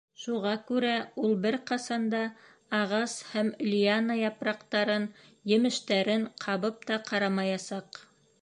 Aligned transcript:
Шуға 0.19 0.51
күрә 0.69 0.93
ул 1.23 1.33
бер 1.43 1.57
ҡасан 1.71 2.07
да 2.13 2.21
ағас 2.77 3.13
һәм 3.33 3.51
лиана 3.67 4.15
япраҡтарын, 4.21 5.07
емештәрен 5.55 6.29
ҡабып 6.47 6.85
та 6.93 7.03
ҡарамаясаҡ. 7.13 8.03